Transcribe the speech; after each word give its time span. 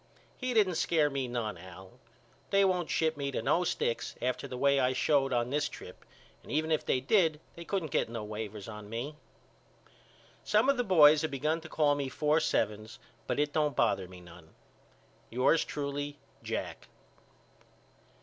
He 0.35 0.55
didn't 0.55 0.77
scare 0.81 1.11
me 1.11 1.27
none 1.27 1.59
Al. 1.59 1.99
They 2.49 2.65
won't 2.65 2.89
ship 2.89 3.15
me 3.17 3.29
to 3.29 3.41
no 3.43 3.63
sticks 3.63 4.15
after 4.19 4.47
the 4.47 4.57
way 4.57 4.79
I 4.79 4.93
showed 4.93 5.31
on 5.31 5.51
this 5.51 5.69
trip 5.69 6.05
and 6.41 6.51
even 6.51 6.71
if 6.71 6.83
they 6.83 6.99
did 6.99 7.39
they 7.53 7.65
couldn't 7.65 7.91
get 7.91 8.09
no 8.09 8.25
waivers 8.25 8.67
on 8.67 8.89
me. 8.89 9.15
Some 10.43 10.69
of 10.69 10.77
the 10.77 10.83
boys 10.83 11.21
have 11.21 11.29
begun 11.29 11.61
to 11.61 11.69
call 11.69 11.93
me 11.93 12.09
Four 12.09 12.39
Sevens 12.39 12.97
but 13.27 13.37
it 13.37 13.53
don't 13.53 13.75
bother 13.75 14.07
me 14.07 14.21
none. 14.21 14.55
Yours 15.29 15.63
truly, 15.63 16.17
JACK. 16.41 16.87